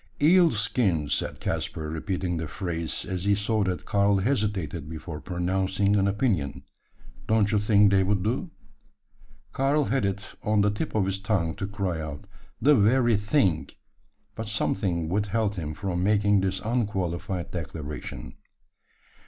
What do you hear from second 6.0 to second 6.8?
opinion.